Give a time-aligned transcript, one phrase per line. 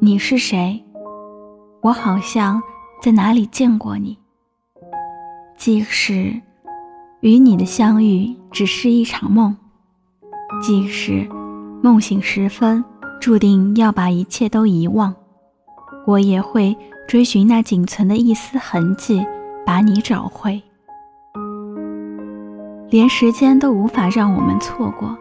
[0.00, 0.84] 你是谁？
[1.82, 2.62] 我好像
[3.02, 4.16] 在哪里见过你。
[5.56, 6.40] 即使
[7.20, 9.56] 与你的相遇只是一场梦，
[10.62, 11.28] 即使
[11.82, 12.84] 梦醒时分
[13.20, 15.12] 注定要把一切都遗忘，
[16.06, 16.76] 我也会
[17.08, 19.26] 追寻那仅存的一丝痕迹，
[19.66, 20.62] 把你找回。
[22.90, 25.14] 连时间都无法让我们错过，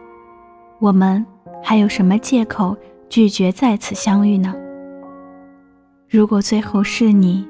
[0.79, 1.25] 我们
[1.61, 2.77] 还有什么借口
[3.09, 4.55] 拒绝再次相遇呢？
[6.09, 7.45] 如果最后是你，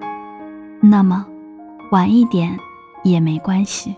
[0.81, 1.23] 那么
[1.91, 2.57] 晚一点
[3.03, 3.95] 也没关系。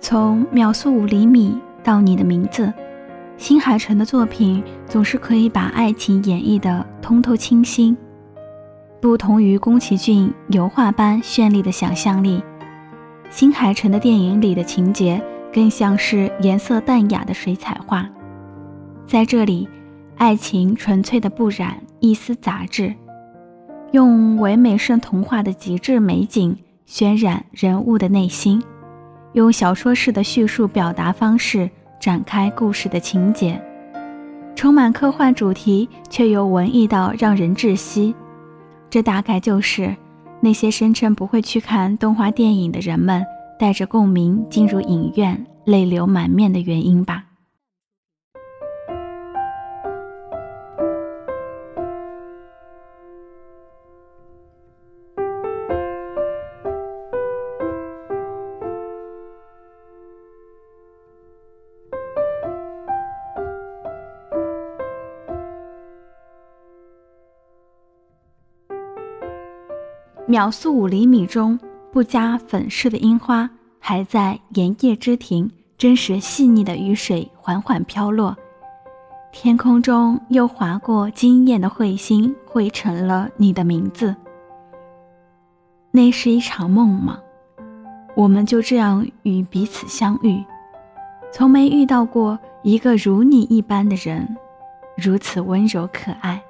[0.00, 2.72] 从秒速五厘米到你的名字，
[3.36, 7.96] 新海诚的作品总是可以把爱情演绎的通透清新。
[9.06, 12.42] 不同于宫崎骏油画般绚丽的想象力，
[13.30, 15.22] 新海诚的电影里的情节。
[15.52, 18.04] 更像是颜色淡雅的水彩画，
[19.06, 19.68] 在这里，
[20.16, 22.92] 爱情纯粹的不染一丝杂质，
[23.92, 28.60] 用唯美圣童话的极致美景渲染人物的内心，
[29.34, 33.62] 用小说式的叙述表达方式展开故事的情节，
[34.56, 38.12] 充满科幻主题却又文艺到让人窒息。
[38.90, 39.96] 这大概就是
[40.40, 43.24] 那些声称不会去看动画电影的人们。
[43.58, 47.24] 带着共鸣进入影院，泪流满面的原因吧。
[70.26, 71.58] 秒速五厘米中。
[71.92, 78.36] 不加粉饰的樱花还在沿叶之庭，真实细腻的雨水缓缓飘落，
[79.32, 84.14] 天空中又划过惊艳的彗星，汇成了你的名字。
[85.90, 87.18] 那是一场梦吗？
[88.14, 90.44] 我们就这样与彼此相遇，
[91.32, 94.36] 从没遇到过一个如你一般的人，
[94.98, 96.42] 如此温柔可爱。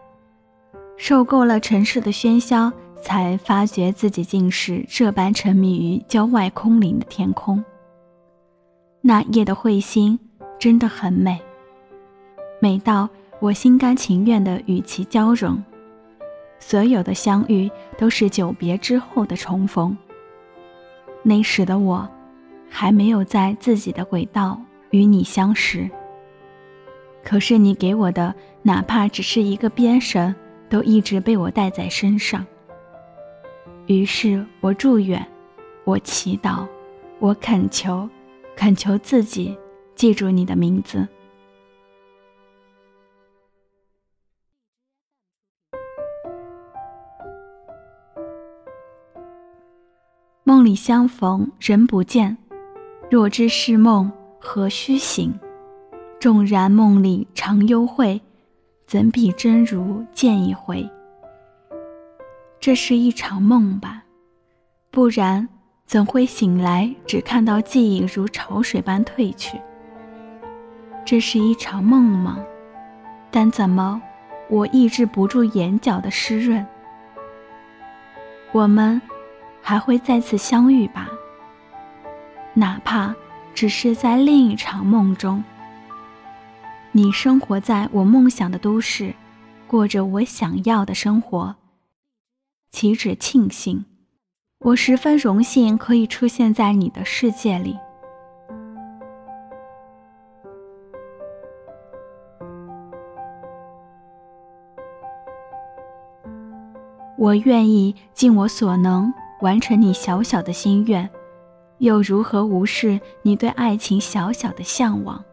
[0.96, 2.72] 受够了城市的喧嚣。
[3.06, 7.64] 才发觉自己竟是这般沉迷于郊外空灵的天空。
[9.00, 10.18] 那夜的彗星
[10.58, 11.40] 真的很美，
[12.60, 13.08] 美到
[13.38, 15.62] 我心甘情愿地与其交融。
[16.58, 19.96] 所有的相遇都是久别之后的重逢。
[21.22, 22.08] 那时的我，
[22.68, 25.88] 还没有在自己的轨道与你相识。
[27.22, 30.34] 可是你给我的，哪怕只是一个边绳，
[30.68, 32.44] 都一直被我带在身上。
[33.86, 35.24] 于是我祝愿，
[35.84, 36.66] 我祈祷，
[37.20, 38.08] 我恳求，
[38.56, 39.56] 恳求自己
[39.94, 41.06] 记住你的名字。
[50.42, 52.36] 梦里相逢人不见，
[53.08, 54.10] 若知是梦
[54.40, 55.32] 何须醒？
[56.18, 58.20] 纵然梦里常幽会，
[58.86, 60.88] 怎比真如见一回？
[62.66, 64.02] 这是一场梦吧，
[64.90, 65.48] 不然
[65.86, 69.56] 怎会醒来只看到记忆如潮水般退去？
[71.04, 72.40] 这是一场梦吗？
[73.30, 74.02] 但怎么
[74.50, 76.66] 我抑制不住眼角的湿润？
[78.50, 79.00] 我们
[79.62, 81.08] 还会再次相遇吧？
[82.52, 83.14] 哪怕
[83.54, 85.40] 只是在另一场梦中。
[86.90, 89.14] 你生活在我梦想的都市，
[89.68, 91.54] 过着我想要的生活。
[92.70, 93.84] 岂止庆幸，
[94.58, 97.76] 我十分荣幸可以出现在你的世界里。
[107.18, 111.08] 我愿意尽我所能完成你小小的心愿，
[111.78, 115.24] 又如何无视你对爱情小小的向往？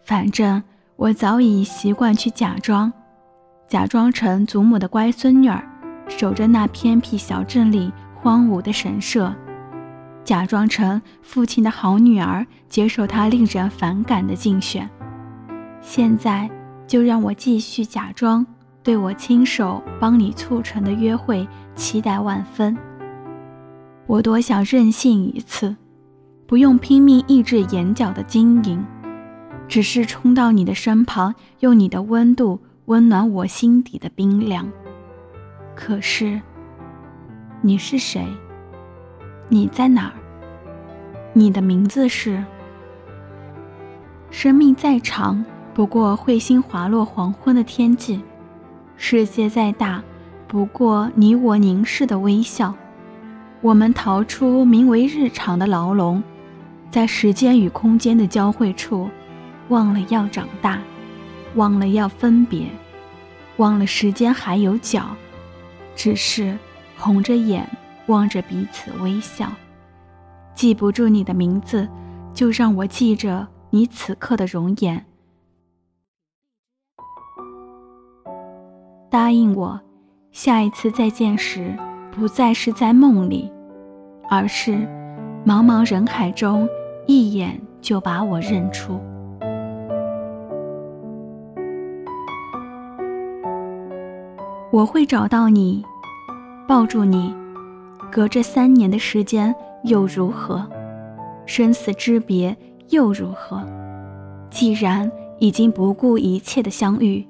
[0.00, 0.62] 反正
[0.94, 2.92] 我早已习惯去假装，
[3.66, 5.67] 假装成祖母的乖孙女儿。
[6.08, 9.32] 守着那偏僻小镇里荒芜的神社，
[10.24, 14.88] 假装成父亲的好女儿，接受他令人反感的竞选。
[15.80, 16.50] 现在
[16.86, 18.44] 就让我继续假装，
[18.82, 21.46] 对我亲手帮你促成的约会
[21.76, 22.76] 期待万分。
[24.06, 25.76] 我多想任性一次，
[26.46, 28.84] 不用拼命抑制眼角的晶莹，
[29.68, 34.66] 只是冲到你的身旁，用你的温度温暖我心底的冰凉。
[35.80, 36.40] 可是，
[37.60, 38.26] 你是谁？
[39.48, 40.12] 你在哪儿？
[41.32, 42.44] 你的名字是？
[44.28, 48.18] 生命再长，不过彗星滑落黄昏的天际；
[48.96, 50.02] 世界再大，
[50.48, 52.74] 不过你我凝视的微笑。
[53.60, 56.20] 我们逃出名为日常的牢笼，
[56.90, 59.08] 在时间与空间的交汇处，
[59.68, 60.80] 忘了要长大，
[61.54, 62.66] 忘了要分别，
[63.58, 65.16] 忘了时间还有脚，
[65.98, 66.56] 只是
[66.96, 67.68] 红着眼
[68.06, 69.50] 望着彼此微笑。
[70.54, 71.88] 记不住你的名字，
[72.32, 75.04] 就让我记着你此刻的容颜。
[79.10, 79.80] 答应我，
[80.30, 81.76] 下一次再见时。
[82.12, 83.52] 不再是在梦里，
[84.28, 84.72] 而是
[85.46, 86.68] 茫茫人海中
[87.06, 89.00] 一眼就把我认出。
[94.70, 95.82] 我会找到你，
[96.66, 97.34] 抱住你。
[98.12, 99.54] 隔着三年的时间
[99.84, 100.62] 又如何？
[101.46, 102.54] 生死之别
[102.90, 103.66] 又如何？
[104.50, 107.26] 既然已经不顾一切的相遇，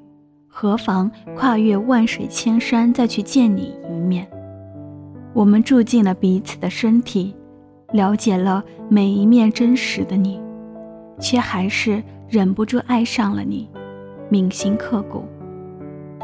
[0.49, 4.29] 何妨跨越万水千山再去见你一面？
[5.32, 7.37] 我们住进了彼此的身体，
[7.93, 10.40] 了解了每一面真实的你，
[11.20, 13.69] 却还是忍不住爱上了你，
[14.29, 15.25] 铭心刻骨，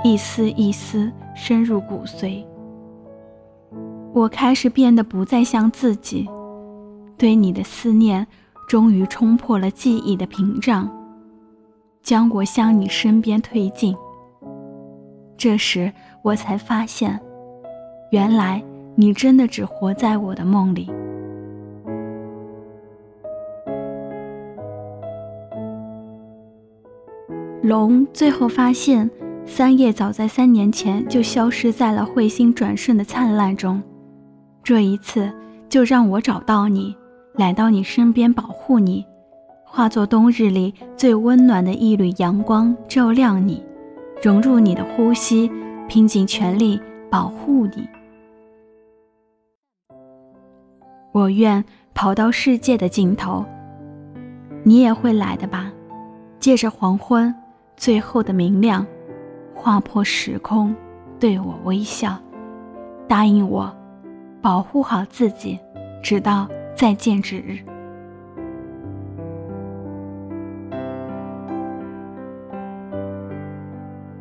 [0.05, 2.45] 一丝一丝深入骨髓。
[4.13, 6.29] 我开始变得不再像自己，
[7.17, 8.25] 对你的思念
[8.69, 10.89] 终于冲破了记忆的屏障，
[12.03, 13.97] 将我向你身边推进。
[15.37, 15.93] 这时，
[16.23, 17.21] 我才发现，
[18.13, 18.63] 原来。
[18.97, 20.89] 你真的只活在我的梦里。
[27.61, 29.11] 龙最后发现，
[29.47, 33.81] 三叶早在三年前就消失在了彗星转瞬的灿烂中。
[34.63, 35.31] 这一次，
[35.69, 36.97] 就让我找到你，
[37.35, 39.05] 来到你身边保护你，
[39.65, 43.63] 化作冬日里最温暖的一缕阳光，照亮你，
[44.23, 45.51] 融入你的呼吸，
[45.89, 46.81] 拼尽全力
[47.11, 47.87] 保护你。
[51.13, 51.63] 我愿
[51.95, 53.45] 跑到世界的尽头，
[54.65, 55.71] 你也会来的吧？
[56.41, 57.33] 借着黄昏
[57.77, 58.85] 最后的明亮，
[59.65, 60.77] 划破时空，
[61.19, 62.19] 对我微笑，
[63.09, 63.75] 答应我，
[64.43, 65.59] 保护好自己，
[66.03, 66.47] 直到
[66.77, 67.57] 再见之日。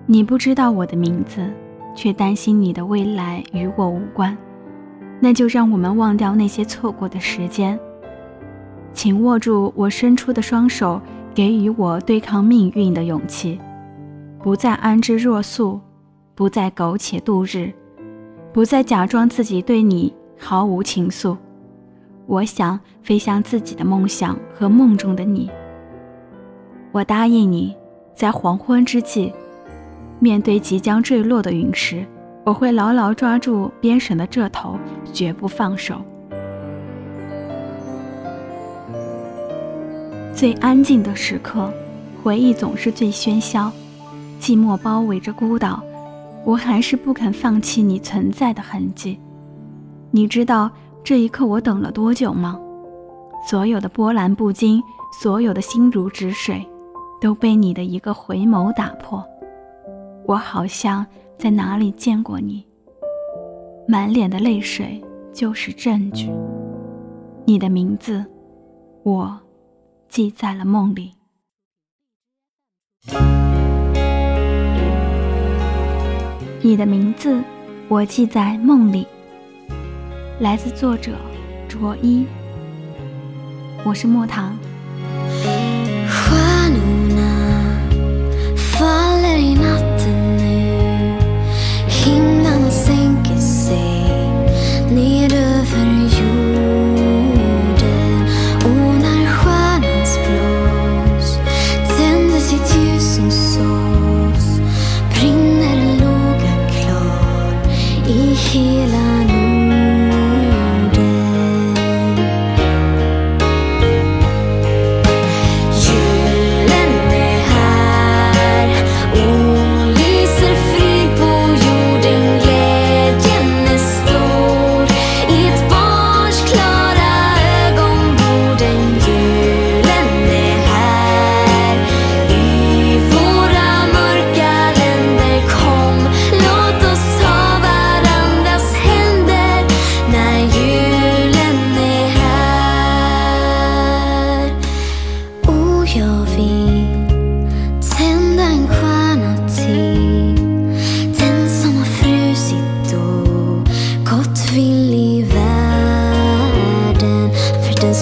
[0.05, 1.45] 你不知道我的名字，
[1.93, 4.37] 却担心你的未来与我无关。
[5.19, 7.77] 那就让我们忘掉那些错过的时间，
[8.93, 11.01] 请握住我伸出的双手，
[11.35, 13.59] 给予我对抗命运的勇气，
[14.43, 15.79] 不再安之若素，
[16.35, 17.71] 不再苟且度日，
[18.51, 21.37] 不再假装自己对你毫无情愫。
[22.25, 25.49] 我想飞向自己的梦想和梦中的你。
[26.91, 27.73] 我答应你，
[28.13, 29.31] 在黄昏之际，
[30.19, 32.05] 面对即将坠落的陨石。
[32.43, 34.77] 我会牢牢抓住编绳的这头，
[35.13, 36.01] 绝不放手。
[40.33, 41.71] 最安静的时刻，
[42.21, 43.71] 回忆总是最喧嚣。
[44.43, 45.81] 寂寞包围着孤岛，
[46.43, 49.17] 我还是不肯放弃你存在的痕迹。
[50.11, 50.69] 你知道
[51.01, 52.59] 这一刻我等了多久吗？
[53.47, 54.83] 所有的波澜不惊，
[55.17, 56.61] 所有的心如止水，
[57.21, 59.23] 都被你的一个回眸打破。
[60.25, 61.05] 我好像。
[61.35, 62.65] 在哪里见过你？
[63.85, 66.31] 满脸的泪水就是证据。
[67.43, 68.23] 你的名字，
[69.03, 69.39] 我
[70.07, 71.11] 记在了梦里。
[76.65, 77.43] 你的名字，
[77.89, 79.05] 我记在梦里。
[80.39, 81.11] 来自作者
[81.67, 82.25] 卓一。
[83.83, 84.57] 我是莫糖。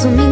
[0.02, 0.31] consumir